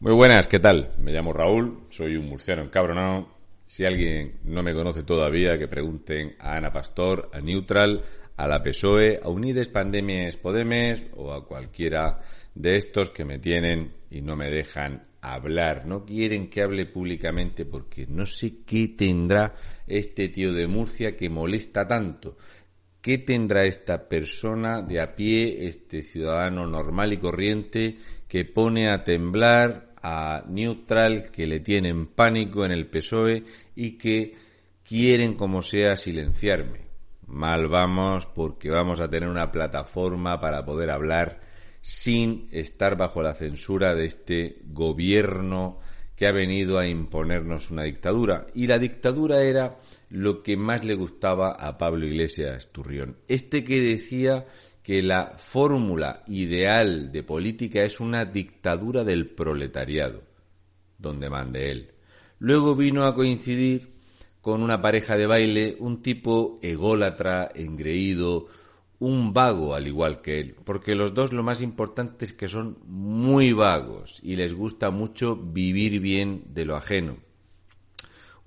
Muy 0.00 0.12
buenas, 0.12 0.48
¿qué 0.48 0.58
tal? 0.58 0.92
Me 0.98 1.12
llamo 1.12 1.32
Raúl, 1.32 1.84
soy 1.88 2.16
un 2.16 2.28
murciano 2.28 2.62
encabronado. 2.62 3.28
Si 3.64 3.84
alguien 3.84 4.40
no 4.42 4.62
me 4.62 4.74
conoce 4.74 5.04
todavía, 5.04 5.56
que 5.56 5.68
pregunten 5.68 6.34
a 6.40 6.56
Ana 6.56 6.72
Pastor, 6.72 7.30
a 7.32 7.40
Neutral, 7.40 8.04
a 8.36 8.48
la 8.48 8.60
PSOE, 8.60 9.20
a 9.22 9.28
Unides 9.28 9.68
Pandemies 9.68 10.36
Podemes 10.36 11.04
o 11.16 11.32
a 11.32 11.46
cualquiera 11.46 12.20
de 12.54 12.76
estos 12.76 13.10
que 13.10 13.24
me 13.24 13.38
tienen 13.38 13.94
y 14.10 14.20
no 14.20 14.34
me 14.36 14.50
dejan 14.50 15.04
hablar. 15.20 15.86
No 15.86 16.04
quieren 16.04 16.50
que 16.50 16.62
hable 16.62 16.86
públicamente 16.86 17.64
porque 17.64 18.06
no 18.06 18.26
sé 18.26 18.64
qué 18.66 18.88
tendrá 18.88 19.54
este 19.86 20.28
tío 20.28 20.52
de 20.52 20.66
Murcia 20.66 21.16
que 21.16 21.30
molesta 21.30 21.86
tanto. 21.86 22.36
¿Qué 23.04 23.18
tendrá 23.18 23.66
esta 23.66 24.08
persona 24.08 24.80
de 24.80 24.98
a 24.98 25.14
pie, 25.14 25.66
este 25.66 26.00
ciudadano 26.00 26.66
normal 26.66 27.12
y 27.12 27.18
corriente, 27.18 27.98
que 28.26 28.46
pone 28.46 28.88
a 28.88 29.04
temblar 29.04 29.90
a 30.00 30.42
Neutral, 30.48 31.30
que 31.30 31.46
le 31.46 31.60
tienen 31.60 32.06
pánico 32.06 32.64
en 32.64 32.70
el 32.70 32.86
PSOE 32.86 33.44
y 33.76 33.98
que 33.98 34.34
quieren 34.82 35.34
como 35.34 35.60
sea 35.60 35.98
silenciarme? 35.98 36.86
Mal 37.26 37.68
vamos 37.68 38.24
porque 38.24 38.70
vamos 38.70 39.00
a 39.00 39.10
tener 39.10 39.28
una 39.28 39.52
plataforma 39.52 40.40
para 40.40 40.64
poder 40.64 40.88
hablar 40.88 41.42
sin 41.82 42.48
estar 42.52 42.96
bajo 42.96 43.20
la 43.20 43.34
censura 43.34 43.94
de 43.94 44.06
este 44.06 44.60
gobierno 44.64 45.78
que 46.16 46.26
ha 46.26 46.32
venido 46.32 46.78
a 46.78 46.86
imponernos 46.86 47.70
una 47.70 47.82
dictadura. 47.82 48.46
Y 48.54 48.66
la 48.66 48.78
dictadura 48.78 49.42
era 49.42 49.76
lo 50.14 50.44
que 50.44 50.56
más 50.56 50.84
le 50.84 50.94
gustaba 50.94 51.50
a 51.50 51.76
Pablo 51.76 52.06
Iglesias 52.06 52.70
Turrión. 52.70 53.16
Este 53.26 53.64
que 53.64 53.80
decía 53.80 54.46
que 54.84 55.02
la 55.02 55.34
fórmula 55.38 56.22
ideal 56.28 57.10
de 57.10 57.24
política 57.24 57.82
es 57.82 57.98
una 57.98 58.24
dictadura 58.24 59.02
del 59.02 59.26
proletariado, 59.26 60.22
donde 60.98 61.28
mande 61.28 61.72
él. 61.72 61.90
Luego 62.38 62.76
vino 62.76 63.06
a 63.06 63.14
coincidir 63.16 63.88
con 64.40 64.62
una 64.62 64.80
pareja 64.80 65.16
de 65.16 65.26
baile, 65.26 65.76
un 65.80 66.00
tipo 66.00 66.60
ególatra, 66.62 67.50
engreído, 67.52 68.46
un 69.00 69.32
vago 69.32 69.74
al 69.74 69.88
igual 69.88 70.20
que 70.20 70.38
él, 70.38 70.54
porque 70.64 70.94
los 70.94 71.12
dos 71.12 71.32
lo 71.32 71.42
más 71.42 71.60
importante 71.60 72.24
es 72.24 72.32
que 72.32 72.46
son 72.46 72.78
muy 72.86 73.52
vagos 73.52 74.20
y 74.22 74.36
les 74.36 74.54
gusta 74.54 74.92
mucho 74.92 75.34
vivir 75.34 75.98
bien 75.98 76.44
de 76.54 76.66
lo 76.66 76.76
ajeno. 76.76 77.23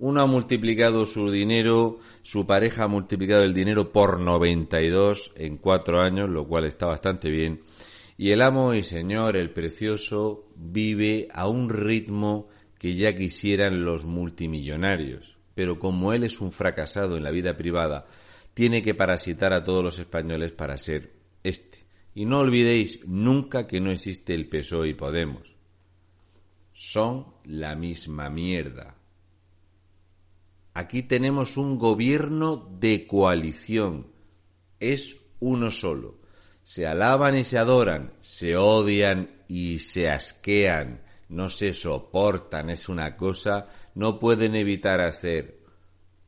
Uno 0.00 0.22
ha 0.22 0.26
multiplicado 0.26 1.06
su 1.06 1.30
dinero, 1.30 1.98
su 2.22 2.46
pareja 2.46 2.84
ha 2.84 2.88
multiplicado 2.88 3.42
el 3.42 3.52
dinero 3.52 3.90
por 3.90 4.20
92 4.20 5.32
en 5.34 5.56
cuatro 5.56 6.00
años, 6.00 6.30
lo 6.30 6.46
cual 6.46 6.66
está 6.66 6.86
bastante 6.86 7.30
bien. 7.30 7.62
Y 8.16 8.30
el 8.30 8.42
amo 8.42 8.74
y 8.74 8.84
señor, 8.84 9.36
el 9.36 9.50
precioso, 9.50 10.46
vive 10.54 11.28
a 11.32 11.48
un 11.48 11.68
ritmo 11.68 12.48
que 12.78 12.94
ya 12.94 13.14
quisieran 13.14 13.84
los 13.84 14.04
multimillonarios. 14.04 15.36
Pero 15.54 15.80
como 15.80 16.12
él 16.12 16.22
es 16.22 16.40
un 16.40 16.52
fracasado 16.52 17.16
en 17.16 17.24
la 17.24 17.32
vida 17.32 17.56
privada, 17.56 18.06
tiene 18.54 18.82
que 18.82 18.94
parasitar 18.94 19.52
a 19.52 19.64
todos 19.64 19.82
los 19.82 19.98
españoles 19.98 20.52
para 20.52 20.76
ser 20.78 21.12
este. 21.42 21.78
Y 22.14 22.24
no 22.24 22.38
olvidéis 22.38 23.00
nunca 23.06 23.66
que 23.66 23.80
no 23.80 23.90
existe 23.90 24.34
el 24.34 24.48
PSOE 24.48 24.90
y 24.90 24.94
Podemos. 24.94 25.54
Son 26.72 27.26
la 27.44 27.74
misma 27.74 28.30
mierda. 28.30 28.97
Aquí 30.78 31.02
tenemos 31.02 31.56
un 31.56 31.76
gobierno 31.76 32.68
de 32.78 33.08
coalición. 33.08 34.12
Es 34.78 35.16
uno 35.40 35.72
solo. 35.72 36.20
Se 36.62 36.86
alaban 36.86 37.36
y 37.36 37.42
se 37.42 37.58
adoran, 37.58 38.12
se 38.20 38.56
odian 38.56 39.42
y 39.48 39.80
se 39.80 40.08
asquean, 40.08 41.02
no 41.30 41.50
se 41.50 41.72
soportan, 41.72 42.70
es 42.70 42.88
una 42.88 43.16
cosa, 43.16 43.66
no 43.96 44.20
pueden 44.20 44.54
evitar 44.54 45.00
hacer 45.00 45.58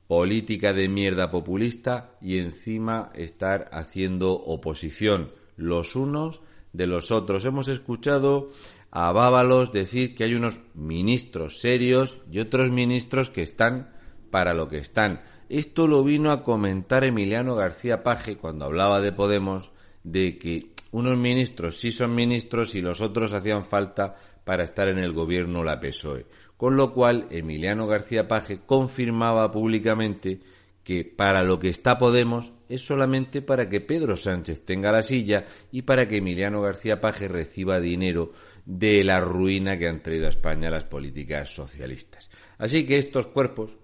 política 0.09 0.73
de 0.73 0.89
mierda 0.89 1.31
populista 1.31 2.17
y 2.21 2.39
encima 2.39 3.13
estar 3.15 3.69
haciendo 3.71 4.33
oposición 4.33 5.31
los 5.55 5.95
unos 5.95 6.43
de 6.73 6.89
los 6.89 7.13
otros. 7.13 7.45
Hemos 7.45 7.69
escuchado 7.69 8.51
a 8.91 9.13
Bábalos 9.13 9.71
decir 9.71 10.17
que 10.17 10.25
hay 10.25 10.35
unos 10.35 10.59
ministros 10.75 11.61
serios 11.61 12.21
y 12.33 12.41
otros 12.41 12.73
ministros 12.73 13.31
que 13.31 13.43
están 13.43 14.00
para 14.31 14.55
lo 14.55 14.69
que 14.69 14.79
están. 14.79 15.23
Esto 15.49 15.87
lo 15.87 16.05
vino 16.05 16.31
a 16.31 16.43
comentar 16.43 17.05
Emiliano 17.05 17.55
García 17.55 18.03
Paje 18.03 18.37
cuando 18.37 18.65
hablaba 18.65 19.01
de 19.01 19.13
Podemos, 19.13 19.73
de 20.05 20.39
que 20.39 20.71
unos 20.93 21.17
ministros 21.17 21.79
sí 21.79 21.93
son 21.93 22.15
ministros 22.15 22.75
y 22.75 22.81
los 22.81 23.01
otros 23.01 23.33
hacían 23.33 23.67
falta 23.67 24.17
para 24.45 24.65
estar 24.65 24.89
en 24.89 24.99
el 24.99 25.13
gobierno 25.13 25.63
la 25.63 25.79
PSOE 25.81 26.27
con 26.61 26.77
lo 26.77 26.93
cual 26.93 27.27
Emiliano 27.31 27.87
García 27.87 28.29
Paje 28.29 28.61
confirmaba 28.67 29.51
públicamente 29.51 30.41
que 30.85 31.07
para 31.07 31.43
lo 31.43 31.59
que 31.59 31.71
está 31.71 31.97
Podemos 31.97 32.53
es 32.69 32.83
solamente 32.83 33.41
para 33.41 33.71
que 33.71 33.81
Pedro 33.81 34.15
Sánchez 34.15 34.67
tenga 34.67 34.93
la 34.93 35.01
silla 35.01 35.47
y 35.73 35.81
para 35.81 36.07
que 36.07 36.19
Emiliano 36.19 36.61
García 36.61 37.01
Paje 37.01 37.29
reciba 37.29 37.81
dinero 37.81 38.35
de 38.67 39.03
la 39.05 39.21
ruina 39.21 39.79
que 39.79 39.89
han 39.89 40.03
traído 40.03 40.27
a 40.27 40.29
España 40.29 40.69
las 40.69 40.85
políticas 40.85 41.49
socialistas. 41.49 42.29
Así 42.59 42.87
que 42.87 42.99
estos 42.99 43.29
cuerpos, 43.29 43.79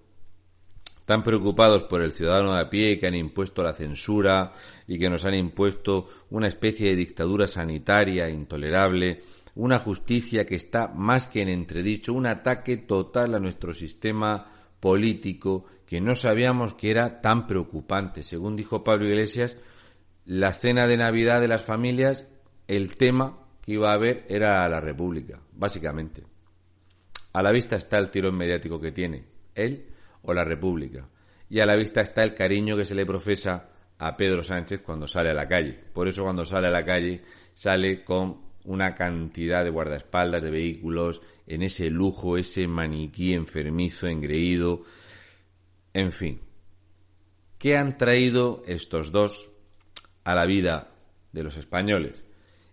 tan 1.07 1.23
preocupados 1.23 1.85
por 1.85 2.03
el 2.03 2.13
ciudadano 2.13 2.55
de 2.55 2.61
a 2.61 2.69
pie 2.69 2.99
que 2.99 3.07
han 3.07 3.15
impuesto 3.15 3.63
la 3.63 3.73
censura 3.73 4.53
y 4.87 4.99
que 4.99 5.09
nos 5.09 5.25
han 5.25 5.35
impuesto 5.35 6.07
una 6.31 6.49
especie 6.49 6.91
de 6.91 6.97
dictadura 6.97 7.47
sanitaria 7.47 8.29
intolerable, 8.29 9.23
una 9.55 9.79
justicia 9.79 10.45
que 10.45 10.57
está 10.57 10.89
más 10.89 11.29
que 11.29 11.43
en 11.43 11.49
entredicho, 11.49 12.13
un 12.13 12.27
ataque 12.27 12.77
total 12.77 13.37
a 13.37 13.39
nuestro 13.39 13.73
sistema 13.73 14.51
político 14.81 15.65
que 15.87 16.01
no 16.01 16.17
sabíamos 16.17 16.75
que 16.75 16.91
era 16.91 17.21
tan 17.21 17.47
preocupante. 17.47 18.25
Según 18.25 18.57
dijo 18.57 18.83
Pablo 18.83 19.07
Iglesias, 19.07 19.57
la 20.25 20.53
cena 20.53 20.89
de 20.89 20.97
Navidad 20.97 21.41
de 21.41 21.49
las 21.49 21.63
familias, 21.63 22.27
el 22.67 22.97
tema 22.97 23.39
que 23.63 23.73
iba 23.75 23.91
a 23.91 23.95
haber 23.95 24.27
era 24.29 24.69
la 24.69 24.81
República, 24.81 25.41
básicamente. 25.53 26.25
A 27.33 27.45
la 27.45 27.53
vista 27.53 27.77
está 27.77 27.97
el 27.99 28.11
tirón 28.11 28.37
mediático 28.37 28.81
que 28.81 28.91
tiene 28.91 29.25
él 29.55 29.87
o 30.27 30.35
la 30.35 30.45
República. 30.45 31.09
Y 31.49 31.61
a 31.61 31.67
la 31.67 31.77
vista 31.77 32.01
está 32.01 32.23
el 32.23 32.35
cariño 32.35 32.77
que 32.77 32.85
se 32.85 32.95
le 32.95 33.07
profesa 33.07 33.71
a 33.99 34.17
Pedro 34.17 34.43
Sánchez 34.43 34.83
cuando 34.83 35.09
sale 35.09 35.31
a 35.31 35.35
la 35.35 35.49
calle. 35.49 35.79
Por 35.93 36.09
eso 36.09 36.25
cuando 36.25 36.45
sale 36.45 36.69
a 36.69 36.71
la 36.71 36.85
calle 36.85 37.23
sale 37.55 38.05
con 38.05 38.45
una 38.65 38.95
cantidad 38.95 39.65
de 39.65 39.71
guardaespaldas, 39.71 40.43
de 40.43 40.51
vehículos, 40.51 41.23
en 41.47 41.63
ese 41.63 41.89
lujo, 41.89 42.37
ese 42.37 42.67
maniquí 42.67 43.33
enfermizo, 43.33 44.09
engreído, 44.09 44.83
en 45.95 46.13
fin. 46.13 46.41
¿Qué 47.59 47.77
han 47.77 47.97
traído 47.97 48.63
estos 48.67 49.13
dos 49.13 49.51
a 50.25 50.35
la 50.35 50.45
vida 50.45 50.91
de 51.33 51.45
los 51.45 51.57
españoles? 51.57 52.25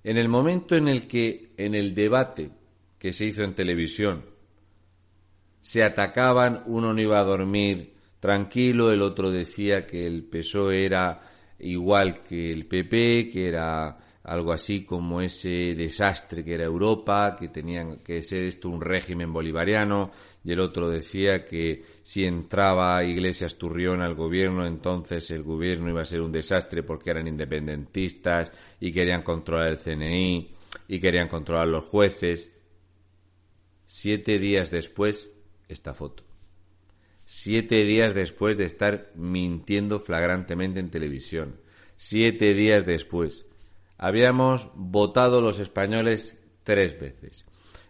En 0.04 0.18
el 0.18 0.28
momento 0.28 0.76
en 0.76 0.88
el 0.88 1.08
que 1.08 1.54
en 1.58 1.76
el 1.76 1.96
debate 1.96 2.50
que 2.98 3.14
se 3.14 3.26
hizo 3.26 3.44
en 3.44 3.54
televisión 3.54 4.33
se 5.64 5.82
atacaban, 5.82 6.62
uno 6.66 6.94
no 6.94 7.02
iba 7.02 7.20
a 7.20 7.24
dormir 7.24 7.94
tranquilo, 8.20 8.92
el 8.92 9.02
otro 9.02 9.32
decía 9.32 9.88
que 9.88 10.06
el 10.06 10.26
PSOE 10.26 10.86
era 10.86 11.22
igual 11.60 12.22
que 12.22 12.52
el 12.52 12.66
PP, 12.66 13.32
que 13.32 13.48
era 13.48 13.98
algo 14.24 14.52
así 14.52 14.84
como 14.84 15.22
ese 15.22 15.74
desastre 15.74 16.44
que 16.44 16.56
era 16.56 16.66
Europa, 16.66 17.36
que 17.40 17.48
tenían 17.48 18.00
que 18.00 18.22
ser 18.24 18.44
esto 18.44 18.70
un 18.70 18.82
régimen 18.82 19.32
bolivariano, 19.32 20.12
y 20.44 20.52
el 20.52 20.60
otro 20.60 20.90
decía 20.90 21.46
que 21.46 21.84
si 22.02 22.26
entraba 22.26 23.02
Iglesias 23.06 23.56
Turrión 23.56 24.02
al 24.02 24.16
gobierno, 24.16 24.68
entonces 24.68 25.32
el 25.32 25.44
gobierno 25.44 25.90
iba 25.90 26.02
a 26.02 26.06
ser 26.06 26.20
un 26.20 26.32
desastre 26.34 26.84
porque 26.84 27.12
eran 27.12 27.30
independentistas 27.30 28.52
y 28.82 28.92
querían 28.92 29.22
controlar 29.24 29.70
el 29.70 29.78
CNI 29.78 30.52
y 30.90 31.00
querían 31.00 31.30
controlar 31.30 31.70
los 31.70 31.86
jueces. 31.86 32.50
Siete 33.86 34.40
días 34.40 34.70
después, 34.70 35.30
esta 35.74 35.94
foto. 35.94 36.24
Siete 37.26 37.84
días 37.84 38.14
después 38.14 38.58
de 38.58 38.66
estar 38.66 39.12
mintiendo 39.16 40.00
flagrantemente 40.00 40.80
en 40.80 40.90
televisión. 40.90 41.56
Siete 41.98 42.54
días 42.54 42.86
después 42.86 43.46
habíamos 43.98 44.70
votado 44.76 45.40
los 45.42 45.60
españoles 45.60 46.38
tres 46.64 47.00
veces. 47.00 47.46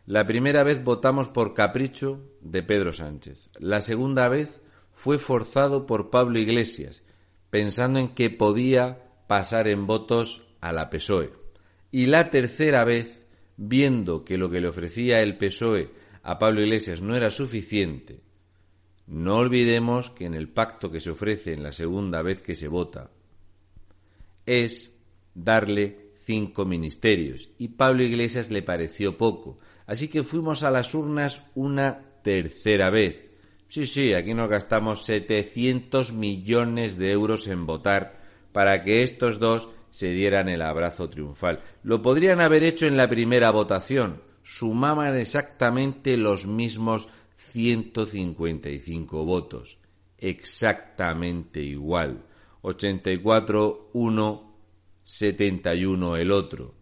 La 0.06 0.28
primera 0.28 0.64
vez 0.64 0.84
votamos 0.84 1.30
por 1.30 1.54
capricho 1.54 2.22
de 2.42 2.62
Pedro 2.62 2.92
Sánchez. 2.92 3.50
La 3.58 3.82
segunda 3.82 4.28
vez 4.28 4.62
fue 4.94 5.18
forzado 5.18 5.88
por 5.88 6.10
Pablo 6.10 6.40
Iglesias, 6.40 7.04
pensando 7.50 8.00
en 8.00 8.10
que 8.10 8.30
podía 8.30 9.04
pasar 9.28 9.68
en 9.68 9.88
votos 9.88 10.46
a 10.62 10.72
la 10.72 10.90
PSOE. 10.90 11.32
Y 11.90 12.08
la 12.08 12.30
tercera 12.30 12.84
vez, 12.84 13.26
viendo 13.58 14.26
que 14.26 14.38
lo 14.38 14.50
que 14.50 14.62
le 14.62 14.68
ofrecía 14.68 15.22
el 15.22 15.38
PSOE 15.38 15.90
a 16.24 16.40
Pablo 16.40 16.62
Iglesias 16.62 17.02
no 17.02 17.16
era 17.16 17.30
suficiente, 17.30 18.22
no 19.08 19.38
olvidemos 19.38 20.10
que 20.10 20.26
en 20.26 20.34
el 20.34 20.50
pacto 20.50 20.90
que 20.90 21.02
se 21.02 21.10
ofrece 21.10 21.54
en 21.54 21.62
la 21.62 21.72
segunda 21.72 22.22
vez 22.22 22.42
que 22.42 22.56
se 22.56 22.68
vota 22.68 23.12
es 24.46 24.92
darle 25.36 26.14
cinco 26.18 26.66
ministerios 26.66 27.50
y 27.58 27.70
Pablo 27.70 28.04
Iglesias 28.04 28.50
le 28.50 28.62
pareció 28.62 29.18
poco. 29.18 29.60
Así 29.86 30.08
que 30.08 30.24
fuimos 30.24 30.64
a 30.64 30.72
las 30.72 30.96
urnas 30.96 31.44
una 31.56 32.00
tercera 32.24 32.90
vez. 32.90 33.28
Sí, 33.68 33.86
sí, 33.86 34.14
aquí 34.14 34.34
nos 34.34 34.50
gastamos 34.50 35.04
700 35.04 36.14
millones 36.14 36.98
de 36.98 37.12
euros 37.12 37.48
en 37.48 37.66
votar 37.66 38.22
para 38.54 38.84
que 38.84 39.04
estos 39.04 39.40
dos 39.40 39.70
se 39.90 40.12
dieran 40.12 40.48
el 40.48 40.62
abrazo 40.62 41.10
triunfal. 41.10 41.62
Lo 41.84 42.02
podrían 42.02 42.40
haber 42.40 42.64
hecho 42.64 42.86
en 42.86 42.98
la 42.98 43.10
primera 43.10 43.52
votación. 43.52 44.22
Sumaban 44.44 45.16
exactamente 45.18 46.18
los 46.18 46.46
mismos 46.46 47.10
155 47.38 49.26
votos. 49.26 49.78
Exactamente 50.18 51.62
igual. 51.62 52.26
84 52.62 53.90
uno, 53.94 54.58
71 55.04 56.18
el 56.18 56.32
otro. 56.32 56.74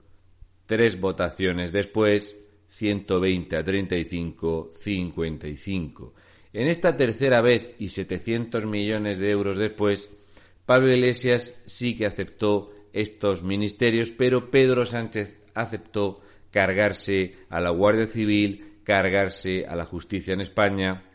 Tres 0.65 0.99
votaciones 0.99 1.71
después, 1.71 2.35
120 2.69 3.57
a 3.57 3.63
35, 3.63 4.71
55. 4.79 6.13
En 6.53 6.67
esta 6.67 6.95
tercera 6.95 7.41
vez 7.41 7.75
y 7.79 7.89
700 7.89 8.65
millones 8.65 9.17
de 9.17 9.31
euros 9.31 9.57
después, 9.57 10.09
Pablo 10.65 10.93
Iglesias 10.93 11.53
sí 11.65 11.97
que 11.97 12.05
aceptó 12.05 12.71
estos 12.93 13.41
ministerios, 13.43 14.11
pero 14.11 14.51
Pedro 14.51 14.85
Sánchez 14.85 15.35
aceptó 15.53 16.21
cargarse 16.51 17.37
a 17.49 17.59
la 17.59 17.69
Guardia 17.69 18.07
Civil, 18.07 18.81
cargarse 18.83 19.65
a 19.65 19.75
la 19.75 19.85
justicia 19.85 20.33
en 20.33 20.41
España 20.41 21.05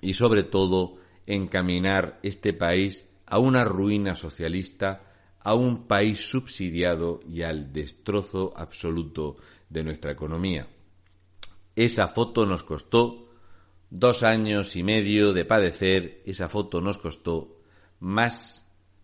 y 0.00 0.14
sobre 0.14 0.42
todo 0.42 0.96
encaminar 1.26 2.18
este 2.22 2.52
país 2.52 3.06
a 3.26 3.38
una 3.38 3.64
ruina 3.64 4.14
socialista, 4.14 5.12
a 5.40 5.54
un 5.54 5.86
país 5.86 6.20
subsidiado 6.20 7.20
y 7.28 7.42
al 7.42 7.72
destrozo 7.72 8.52
absoluto 8.56 9.36
de 9.68 9.84
nuestra 9.84 10.12
economía. 10.12 10.68
Esa 11.74 12.08
foto 12.08 12.46
nos 12.46 12.64
costó 12.64 13.30
dos 13.90 14.22
años 14.22 14.76
y 14.76 14.82
medio 14.82 15.32
de 15.32 15.44
padecer, 15.44 16.22
esa 16.26 16.48
foto 16.48 16.80
nos 16.80 16.98
costó 16.98 17.60
más 18.00 18.61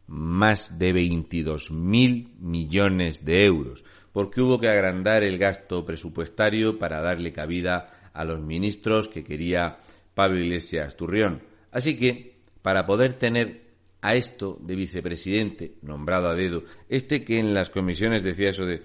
más 0.09 0.79
de 0.79 0.93
22.000 0.95 1.71
mil 1.71 2.29
millones 2.41 3.25
de 3.25 3.45
euros, 3.45 3.85
porque 4.13 4.41
hubo 4.41 4.59
que 4.59 4.69
agrandar 4.69 5.23
el 5.23 5.39
gasto 5.39 5.85
presupuestario 5.85 6.79
para 6.79 7.01
darle 7.01 7.33
cabida 7.33 8.11
a 8.13 8.25
los 8.25 8.41
ministros 8.41 9.09
que 9.09 9.23
quería 9.23 9.79
Pablo 10.15 10.41
Iglesias 10.41 10.97
Turrión. 10.97 11.43
Así 11.71 11.97
que, 11.97 12.39
para 12.63 12.87
poder 12.87 13.13
tener 13.13 13.69
a 14.01 14.15
esto 14.15 14.59
de 14.61 14.75
vicepresidente 14.75 15.75
nombrado 15.83 16.29
a 16.29 16.35
dedo, 16.35 16.65
este 16.89 17.25
que 17.25 17.39
en 17.39 17.55
las 17.55 17.69
comisiones 17.71 18.23
decía 18.23 18.51
eso 18.51 18.65
de 18.65 18.83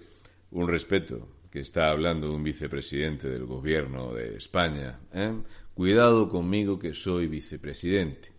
un 0.51 0.67
respeto, 0.67 1.27
que 1.49 1.59
está 1.59 1.89
hablando 1.89 2.27
de 2.27 2.35
un 2.35 2.43
vicepresidente 2.43 3.29
del 3.29 3.45
gobierno 3.45 4.13
de 4.13 4.35
España, 4.35 4.99
¿eh? 5.13 5.33
cuidado 5.73 6.27
conmigo 6.27 6.79
que 6.79 6.93
soy 6.93 7.27
vicepresidente. 7.27 8.32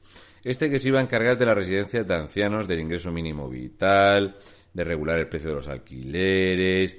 Este 0.45 0.71
que 0.71 0.79
se 0.79 0.89
iba 0.89 1.01
a 1.01 1.03
encargar 1.03 1.39
de 1.39 1.47
las 1.47 1.57
residencias 1.57 2.07
de 2.07 2.15
ancianos, 2.15 2.69
del 2.69 2.81
ingreso 2.81 3.11
mínimo 3.11 3.49
vital, 3.49 4.37
de 4.75 4.85
regular 4.85 5.19
el 5.19 5.29
precio 5.29 5.49
de 5.49 5.55
los 5.57 5.69
alquileres, 5.69 6.99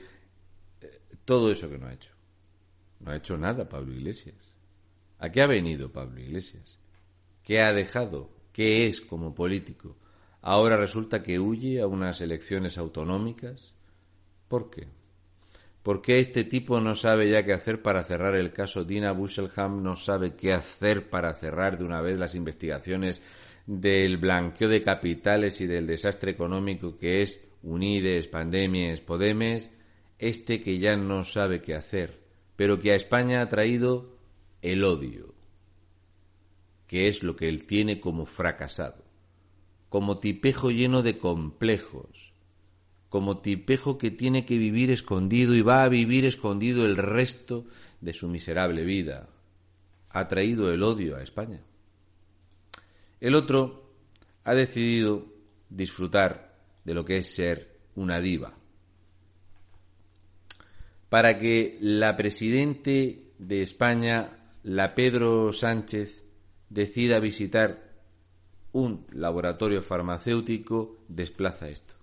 eh, 0.82 1.00
todo 1.24 1.52
eso 1.52 1.70
que 1.70 1.78
no 1.78 1.86
ha 1.86 1.94
hecho. 1.94 2.12
No 3.02 3.12
ha 3.12 3.18
hecho 3.18 3.38
nada 3.38 3.70
Pablo 3.70 3.94
Iglesias. 3.94 4.54
¿A 5.20 5.32
qué 5.32 5.44
ha 5.44 5.48
venido 5.48 5.92
Pablo 5.92 6.20
Iglesias? 6.20 6.80
¿Qué 7.44 7.62
ha 7.62 7.72
dejado? 7.72 8.32
¿Qué 8.52 8.88
es 8.88 9.00
como 9.00 9.36
político? 9.36 9.96
Ahora 10.42 10.76
resulta 10.76 11.22
que 11.22 11.40
huye 11.40 11.82
a 11.82 11.88
unas 11.88 12.22
elecciones 12.22 12.80
autonómicas. 12.80 13.76
¿Por 14.48 14.72
qué? 14.72 14.88
¿Por 15.86 16.02
qué 16.02 16.18
este 16.18 16.46
tipo 16.46 16.82
no 16.82 16.96
sabe 16.96 17.30
ya 17.30 17.46
qué 17.46 17.54
hacer 17.54 17.84
para 17.84 18.04
cerrar 18.04 18.36
el 18.36 18.52
caso? 18.52 18.84
Dina 18.84 19.12
Bushelham 19.12 19.84
no 19.84 19.96
sabe 19.96 20.36
qué 20.36 20.52
hacer 20.52 21.12
para 21.12 21.32
cerrar 21.36 21.78
de 21.78 21.84
una 21.84 22.02
vez 22.02 22.18
las 22.18 22.34
investigaciones 22.34 23.22
del 23.68 24.18
blanqueo 24.18 24.68
de 24.68 24.82
capitales 24.82 25.62
y 25.62 25.68
del 25.68 25.86
desastre 25.86 26.32
económico 26.32 26.98
que 26.98 27.22
es 27.22 27.40
Unides, 27.62 28.28
Pandemies, 28.28 29.00
Podemes, 29.02 29.70
este 30.18 30.60
que 30.60 30.80
ya 30.80 30.98
no 30.98 31.24
sabe 31.24 31.62
qué 31.62 31.76
hacer, 31.76 32.20
pero 32.56 32.80
que 32.80 32.92
a 32.92 32.96
España 32.96 33.44
ha 33.44 33.48
traído 33.48 34.18
el 34.64 34.84
odio, 34.84 35.36
que 36.88 37.08
es 37.08 37.22
lo 37.22 37.36
que 37.36 37.48
él 37.48 37.68
tiene 37.68 38.00
como 38.00 38.26
fracasado, 38.26 39.06
como 39.90 40.18
tipejo 40.18 40.72
lleno 40.72 41.04
de 41.04 41.20
complejos, 41.20 42.34
como 43.16 43.38
tipejo 43.38 43.98
que 43.98 44.12
tiene 44.12 44.46
que 44.46 44.58
vivir 44.58 44.92
escondido 44.92 45.56
y 45.56 45.62
va 45.62 45.86
a 45.86 45.88
vivir 45.88 46.26
escondido 46.26 46.86
el 46.86 46.98
resto 46.98 47.64
de 48.02 48.12
su 48.12 48.28
miserable 48.28 48.84
vida. 48.84 49.30
Ha 50.10 50.28
traído 50.28 50.70
el 50.74 50.84
odio 50.84 51.16
a 51.16 51.24
España. 51.24 51.62
El 53.22 53.36
otro 53.36 53.90
ha 54.44 54.54
decidido 54.54 55.28
disfrutar 55.70 56.60
de 56.84 56.94
lo 56.94 57.06
que 57.06 57.20
es 57.20 57.34
ser 57.34 57.80
una 57.96 58.20
diva. 58.20 58.54
Para 61.08 61.40
que 61.40 61.78
la 61.80 62.18
presidente 62.18 63.32
de 63.40 63.62
España, 63.62 64.52
la 64.62 64.94
Pedro 64.94 65.54
Sánchez, 65.54 66.26
decida 66.70 67.22
visitar 67.22 67.94
un 68.74 69.08
laboratorio 69.14 69.82
farmacéutico, 69.82 70.98
desplaza 71.08 71.70
esto. 71.70 71.95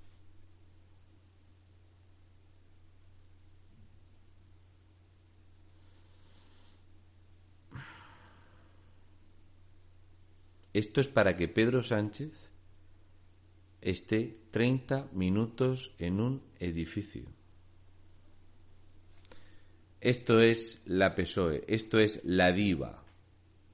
Esto 10.72 11.00
es 11.00 11.08
para 11.08 11.36
que 11.36 11.48
Pedro 11.48 11.82
Sánchez 11.82 12.50
esté 13.80 14.38
30 14.50 15.08
minutos 15.12 15.94
en 15.98 16.20
un 16.20 16.42
edificio. 16.58 17.24
Esto 20.00 20.40
es 20.40 20.80
la 20.86 21.14
PSOE, 21.14 21.64
esto 21.68 21.98
es 21.98 22.20
la 22.24 22.52
diva, 22.52 23.04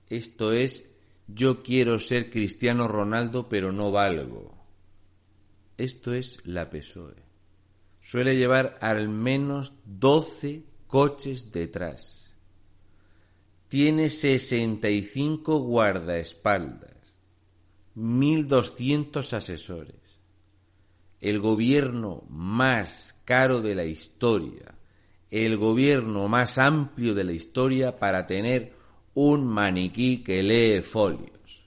esto 0.09 0.53
es 0.53 0.85
yo 1.27 1.63
quiero 1.63 1.99
ser 1.99 2.31
Cristiano 2.31 2.89
Ronaldo 2.89 3.49
pero 3.49 3.73
no 3.73 3.93
valgo. 3.93 4.57
Esto 5.77 6.13
es 6.13 6.41
la 6.45 6.69
PSOE. 6.71 7.15
Suele 8.01 8.37
llevar 8.37 8.79
al 8.81 9.09
menos 9.09 9.75
12 9.85 10.65
coches 10.87 11.53
detrás 11.53 12.28
tiene 13.69 14.09
65 14.09 15.59
guardaespaldas, 15.61 16.97
1.200 17.97 19.33
asesores, 19.35 19.97
el 21.21 21.39
gobierno 21.39 22.25
más 22.31 23.15
caro 23.27 23.61
de 23.61 23.75
la 23.75 23.85
historia, 23.85 24.75
el 25.31 25.59
gobierno 25.59 26.29
más 26.29 26.57
amplio 26.57 27.15
de 27.15 27.25
la 27.25 27.33
historia 27.33 27.99
para 27.99 28.27
tener 28.27 28.73
un 29.13 29.47
maniquí 29.47 30.23
que 30.23 30.43
lee 30.43 30.81
folios, 30.81 31.67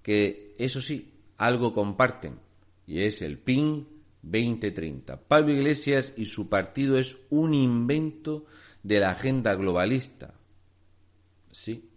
que 0.00 0.54
eso 0.58 0.80
sí, 0.80 1.12
algo 1.38 1.74
comparten, 1.74 2.38
y 2.86 3.00
es 3.00 3.20
el 3.20 3.38
PIN 3.38 3.88
2030. 4.22 5.20
Pablo 5.22 5.52
Iglesias 5.52 6.12
y 6.16 6.26
su 6.26 6.48
partido 6.48 6.98
es 6.98 7.16
un 7.30 7.52
invento 7.54 8.44
de 8.84 9.00
la 9.00 9.10
agenda 9.10 9.56
globalista 9.56 10.34
Sí, 11.52 11.90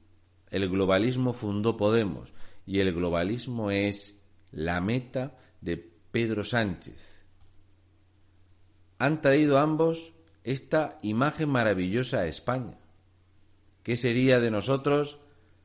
el 0.52 0.70
globalismo 0.70 1.34
fundó 1.34 1.78
Podemos 1.78 2.34
y 2.68 2.82
el 2.82 2.94
globalismo 2.94 3.72
es 3.72 4.14
la 4.52 4.82
meta 4.82 5.38
de 5.62 5.78
Pedro 6.12 6.44
Sánchez. 6.44 7.24
Han 9.00 9.22
traído 9.22 9.58
ambos 9.58 10.14
esta 10.44 11.00
imagen 11.02 11.50
maravillosa 11.50 12.20
a 12.20 12.28
España. 12.28 12.78
¿Qué 13.82 13.98
sería 13.98 14.40
de 14.40 14.52
nosotros 14.52 15.20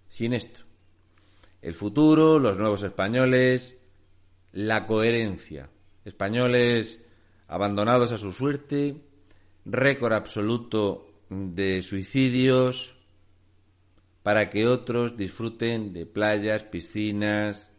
sin 0.08 0.34
esto? 0.34 0.60
El 1.62 1.74
futuro, 1.74 2.38
los 2.38 2.56
nuevos 2.56 2.82
españoles, 2.82 3.74
la 4.52 4.86
coherencia. 4.86 5.68
Españoles 6.04 7.02
abandonados 7.48 8.12
a 8.12 8.18
su 8.18 8.32
suerte, 8.32 8.96
récord 9.64 10.12
absoluto 10.12 11.08
de 11.28 11.82
suicidios, 11.82 12.96
para 14.22 14.50
que 14.50 14.66
otros 14.66 15.16
disfruten 15.16 15.92
de 15.92 16.06
playas, 16.06 16.64
piscinas, 16.64 17.70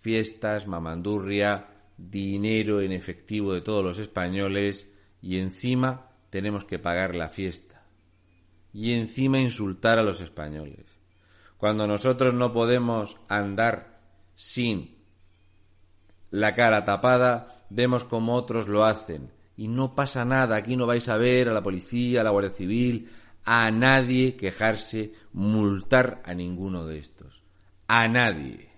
fiestas, 0.00 0.66
mamandurria, 0.66 1.68
dinero 1.96 2.80
en 2.80 2.92
efectivo 2.92 3.54
de 3.54 3.60
todos 3.60 3.84
los 3.84 3.98
españoles 3.98 4.90
y 5.22 5.38
encima 5.38 6.10
tenemos 6.30 6.64
que 6.64 6.78
pagar 6.78 7.14
la 7.14 7.28
fiesta 7.28 7.84
y 8.72 8.92
encima 8.92 9.38
insultar 9.38 9.98
a 9.98 10.02
los 10.02 10.20
españoles. 10.20 10.84
Cuando 11.56 11.86
nosotros 11.86 12.34
no 12.34 12.52
podemos 12.52 13.16
andar 13.28 14.00
sin 14.34 14.96
la 16.30 16.54
cara 16.54 16.84
tapada, 16.84 17.64
vemos 17.70 18.04
como 18.04 18.34
otros 18.34 18.66
lo 18.66 18.84
hacen 18.84 19.30
y 19.56 19.68
no 19.68 19.94
pasa 19.94 20.24
nada, 20.24 20.56
aquí 20.56 20.76
no 20.76 20.86
vais 20.86 21.08
a 21.08 21.16
ver 21.16 21.48
a 21.48 21.54
la 21.54 21.62
policía, 21.62 22.20
a 22.20 22.24
la 22.24 22.30
Guardia 22.30 22.50
Civil, 22.50 23.08
a 23.44 23.70
nadie 23.70 24.36
quejarse, 24.36 25.12
multar 25.32 26.22
a 26.24 26.34
ninguno 26.34 26.86
de 26.86 26.98
estos. 26.98 27.42
A 27.86 28.08
nadie. 28.08 28.70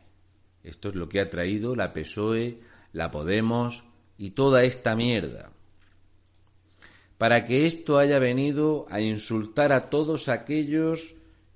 Esto 0.64 0.88
es 0.88 0.94
lo 0.96 1.08
que 1.08 1.20
ha 1.20 1.30
traído 1.30 1.76
la 1.76 1.92
PSOE, 1.92 2.60
la 2.92 3.10
Podemos 3.10 3.84
y 4.18 4.30
toda 4.30 4.64
esta 4.64 4.96
mierda. 4.96 5.52
Para 7.18 7.46
que 7.46 7.66
esto 7.66 7.98
haya 7.98 8.18
venido 8.18 8.86
a 8.90 9.00
insultar 9.00 9.72
a 9.72 9.88
todos 9.88 10.28
aquellos 10.28 11.14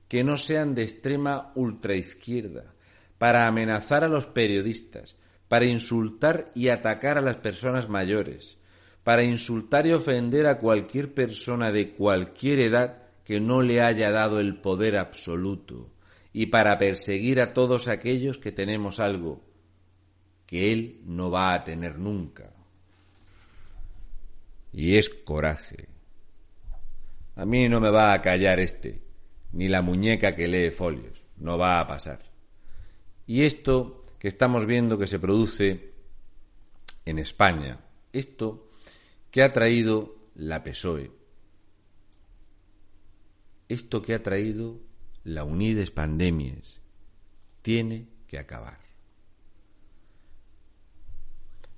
que 0.08 0.24
no 0.24 0.38
sean 0.38 0.74
de 0.74 0.82
extrema 0.82 1.52
ultraizquierda, 1.54 2.74
para 3.18 3.46
amenazar 3.46 4.04
a 4.04 4.08
los 4.08 4.26
periodistas, 4.26 5.16
para 5.48 5.66
insultar 5.66 6.50
y 6.54 6.68
atacar 6.68 7.18
a 7.18 7.20
las 7.20 7.36
personas 7.36 7.88
mayores, 7.88 8.58
para 9.04 9.22
insultar 9.22 9.86
y 9.86 9.92
ofender 9.92 10.46
a 10.46 10.58
cualquier 10.58 11.12
persona 11.12 11.70
de 11.72 11.92
cualquier 11.92 12.60
edad 12.60 12.99
que 13.24 13.40
no 13.40 13.62
le 13.62 13.82
haya 13.82 14.10
dado 14.10 14.40
el 14.40 14.60
poder 14.60 14.96
absoluto, 14.96 15.90
y 16.32 16.46
para 16.46 16.78
perseguir 16.78 17.40
a 17.40 17.52
todos 17.52 17.88
aquellos 17.88 18.38
que 18.38 18.52
tenemos 18.52 19.00
algo 19.00 19.42
que 20.46 20.72
él 20.72 21.00
no 21.04 21.30
va 21.30 21.54
a 21.54 21.64
tener 21.64 21.98
nunca. 21.98 22.52
Y 24.72 24.96
es 24.96 25.08
coraje. 25.08 25.88
A 27.36 27.44
mí 27.44 27.68
no 27.68 27.80
me 27.80 27.90
va 27.90 28.12
a 28.12 28.20
callar 28.20 28.60
este, 28.60 29.00
ni 29.52 29.68
la 29.68 29.82
muñeca 29.82 30.34
que 30.34 30.48
lee 30.48 30.70
folios, 30.70 31.22
no 31.36 31.56
va 31.58 31.80
a 31.80 31.86
pasar. 31.86 32.20
Y 33.26 33.44
esto 33.44 34.04
que 34.18 34.28
estamos 34.28 34.66
viendo 34.66 34.98
que 34.98 35.06
se 35.06 35.18
produce 35.18 35.92
en 37.06 37.18
España, 37.18 37.80
esto 38.12 38.70
que 39.30 39.42
ha 39.42 39.52
traído 39.52 40.16
la 40.34 40.62
PSOE, 40.62 41.10
esto 43.70 44.02
que 44.02 44.14
ha 44.14 44.22
traído 44.22 44.80
la 45.22 45.44
Unides 45.44 45.92
Pandemias, 45.92 46.80
tiene 47.62 48.08
que 48.26 48.38
acabar. 48.38 48.78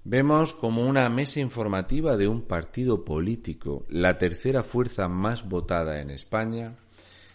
Vemos 0.05 0.55
como 0.55 0.87
una 0.87 1.09
mesa 1.11 1.41
informativa 1.41 2.17
de 2.17 2.27
un 2.27 2.43
partido 2.43 3.05
político, 3.05 3.85
la 3.89 4.17
tercera 4.17 4.63
fuerza 4.63 5.07
más 5.07 5.47
votada 5.49 6.01
en 6.01 6.11
España, 6.11 6.77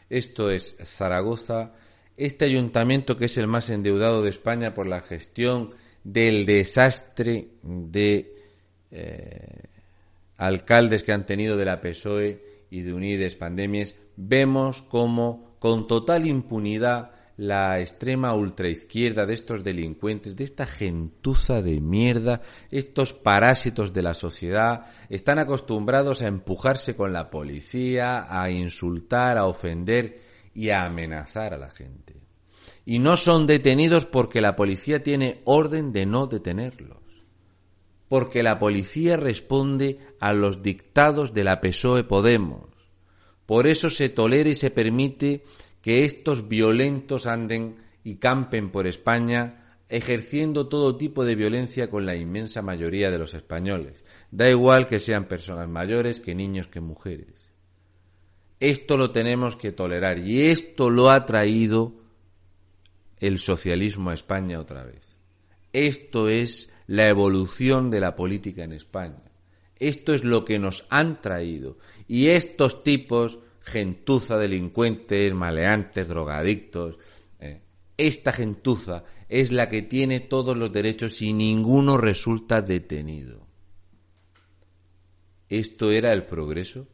esto 0.09 0.49
es 0.49 0.75
Zaragoza, 0.83 1.73
este 2.17 2.45
ayuntamiento 2.45 3.15
que 3.15 3.25
es 3.25 3.37
el 3.37 3.47
más 3.47 3.69
endeudado 3.69 4.23
de 4.23 4.31
España 4.31 4.73
por 4.73 4.87
la 4.87 5.01
gestión 5.01 5.75
del 6.03 6.47
desastre 6.47 7.49
de 7.61 8.35
eh, 8.89 9.63
alcaldes 10.37 11.03
que 11.03 11.11
han 11.11 11.27
tenido 11.27 11.57
de 11.57 11.65
la 11.65 11.79
PSOE 11.79 12.65
y 12.71 12.81
de 12.81 12.93
Unides 12.93 13.35
Pandemias, 13.35 13.95
vemos 14.17 14.81
como 14.81 15.55
con 15.59 15.87
total 15.87 16.27
impunidad 16.27 17.11
la 17.37 17.79
extrema 17.79 18.33
ultraizquierda 18.33 19.27
de 19.27 19.35
estos 19.35 19.63
delincuentes, 19.63 20.35
de 20.35 20.43
esta 20.43 20.65
gentuza 20.65 21.61
de 21.61 21.79
mierda, 21.79 22.41
estos 22.71 23.13
parásitos 23.13 23.93
de 23.93 24.01
la 24.01 24.15
sociedad, 24.15 24.87
están 25.09 25.37
acostumbrados 25.37 26.21
a 26.21 26.27
empujarse 26.27 26.95
con 26.95 27.13
la 27.13 27.29
policía, 27.29 28.25
a 28.27 28.49
insultar, 28.49 29.37
a 29.37 29.45
ofender 29.45 30.21
y 30.55 30.71
a 30.71 30.85
amenazar 30.85 31.53
a 31.53 31.57
la 31.57 31.69
gente. 31.69 32.15
Y 32.85 32.99
no 32.99 33.17
son 33.17 33.45
detenidos 33.45 34.05
porque 34.05 34.41
la 34.41 34.55
policía 34.55 35.03
tiene 35.03 35.41
orden 35.45 35.91
de 35.91 36.07
no 36.07 36.25
detenerlos 36.25 37.07
porque 38.07 38.43
la 38.43 38.59
policía 38.59 39.17
responde 39.17 39.99
a 40.19 40.33
los 40.33 40.61
dictados 40.61 41.33
de 41.33 41.43
la 41.43 41.59
PSOE 41.59 42.03
Podemos. 42.03 42.76
Por 43.47 43.65
eso 43.65 43.89
se 43.89 44.09
tolera 44.09 44.49
y 44.49 44.55
se 44.55 44.69
permite 44.69 45.43
que 45.81 46.05
estos 46.05 46.47
violentos 46.47 47.25
anden 47.25 47.77
y 48.03 48.17
campen 48.17 48.69
por 48.69 48.85
España 48.85 49.79
ejerciendo 49.89 50.67
todo 50.67 50.97
tipo 50.97 51.23
de 51.23 51.35
violencia 51.35 51.89
con 51.89 52.05
la 52.05 52.15
inmensa 52.15 52.61
mayoría 52.61 53.09
de 53.09 53.17
los 53.17 53.33
españoles. 53.33 54.03
Da 54.31 54.49
igual 54.49 54.87
que 54.87 54.99
sean 54.99 55.29
personas 55.29 55.69
mayores, 55.69 56.19
que 56.19 56.35
niños, 56.35 56.67
que 56.67 56.81
mujeres. 56.81 57.49
Esto 58.59 58.97
lo 58.97 59.11
tenemos 59.11 59.55
que 59.55 59.71
tolerar 59.71 60.19
y 60.19 60.47
esto 60.47 60.89
lo 60.89 61.09
ha 61.09 61.25
traído 61.25 61.93
el 63.19 63.39
socialismo 63.39 64.09
a 64.09 64.13
España 64.13 64.59
otra 64.59 64.83
vez. 64.83 65.15
Esto 65.71 66.27
es 66.27 66.69
la 66.87 67.07
evolución 67.07 67.89
de 67.89 68.01
la 68.01 68.15
política 68.15 68.63
en 68.63 68.73
España. 68.73 69.26
Esto 69.79 70.13
es 70.13 70.23
lo 70.23 70.45
que 70.45 70.59
nos 70.59 70.85
han 70.89 71.21
traído. 71.21 71.77
Y 72.07 72.27
estos 72.27 72.83
tipos, 72.83 73.39
gentuza, 73.61 74.37
delincuentes, 74.37 75.33
maleantes, 75.33 76.07
drogadictos, 76.07 76.97
eh, 77.39 77.61
esta 77.97 78.31
gentuza 78.31 79.03
es 79.29 79.51
la 79.51 79.69
que 79.69 79.81
tiene 79.81 80.21
todos 80.21 80.55
los 80.55 80.71
derechos 80.71 81.21
y 81.21 81.33
ninguno 81.33 81.97
resulta 81.97 82.61
detenido. 82.61 83.45
¿Esto 85.49 85.91
era 85.91 86.13
el 86.13 86.25
progreso? 86.25 86.87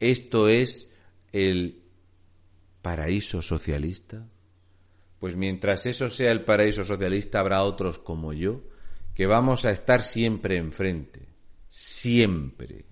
¿Esto 0.00 0.48
es 0.48 0.88
el 1.32 1.82
paraíso 2.82 3.42
socialista? 3.42 4.26
Pues 5.18 5.36
mientras 5.36 5.84
eso 5.86 6.08
sea 6.08 6.32
el 6.32 6.44
paraíso 6.44 6.84
socialista 6.84 7.40
habrá 7.40 7.62
otros 7.62 7.98
como 7.98 8.32
yo 8.32 8.62
que 9.14 9.26
vamos 9.26 9.66
a 9.66 9.70
estar 9.70 10.02
siempre 10.02 10.56
enfrente, 10.56 11.20
siempre, 11.70 12.84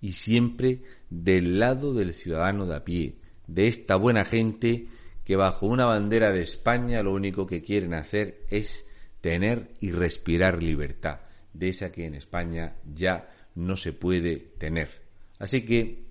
y 0.00 0.12
siempre 0.12 0.80
del 1.10 1.58
lado 1.58 1.92
del 1.92 2.14
ciudadano 2.14 2.64
de 2.64 2.76
a 2.76 2.84
pie, 2.84 3.16
de 3.46 3.66
esta 3.66 3.96
buena 3.96 4.24
gente 4.24 4.86
que 5.24 5.36
bajo 5.36 5.66
una 5.66 5.84
bandera 5.84 6.30
de 6.30 6.42
España 6.42 7.02
lo 7.02 7.12
único 7.12 7.46
que 7.46 7.62
quieren 7.62 7.92
hacer 7.92 8.46
es 8.50 8.86
tener 9.20 9.74
y 9.80 9.90
respirar 9.90 10.62
libertad, 10.62 11.20
de 11.52 11.68
esa 11.68 11.90
que 11.90 12.06
en 12.06 12.14
España 12.14 12.76
ya 12.94 13.30
no 13.54 13.76
se 13.76 13.92
puede 13.92 14.36
tener. 14.36 15.02
Así 15.38 15.64
que, 15.64 16.04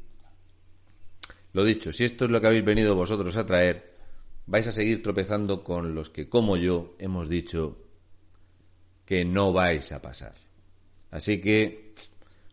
lo 1.54 1.64
dicho, 1.64 1.94
si 1.94 2.06
esto 2.06 2.26
es 2.26 2.32
lo 2.32 2.42
que 2.42 2.48
habéis 2.48 2.66
venido 2.66 2.96
vosotros 2.96 3.36
a 3.38 3.46
traer, 3.46 3.94
vais 4.46 4.68
a 4.68 4.72
seguir 4.72 5.02
tropezando 5.02 5.64
con 5.64 5.96
los 5.96 6.10
que, 6.10 6.28
como 6.28 6.58
yo, 6.58 6.96
hemos 7.00 7.30
dicho 7.30 7.78
que 9.06 9.24
no 9.24 9.54
vais 9.54 9.92
a 9.92 10.02
pasar. 10.02 10.34
Así 11.14 11.40
que 11.40 11.94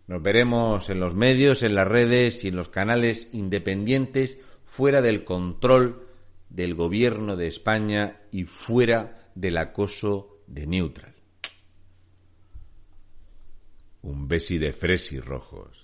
nos 0.07 0.23
veremos 0.23 0.90
en 0.90 1.00
los 1.00 1.14
medios, 1.14 1.62
en 1.62 1.75
las 1.75 1.88
redes 1.88 2.45
y 2.45 2.49
en 2.49 2.57
los 2.57 2.69
canales 2.69 3.31
independientes 3.33 4.38
fuera 4.67 5.00
del 5.00 5.25
control 5.25 6.07
del 6.50 6.75
gobierno 6.75 7.37
de 7.37 7.47
España 7.47 8.21
y 8.31 8.45
fuera 8.45 9.31
del 9.35 9.57
acoso 9.57 10.43
de 10.47 10.67
Neutral. 10.67 11.14
Un 14.02 14.29
besi 14.29 14.59
de 14.59 14.75
fresi 14.75 15.21
rojos. 15.21 15.79